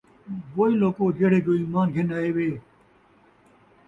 [0.55, 2.49] وُوئے لوکو جِہڑے جو ایمان گِھن آئیوے!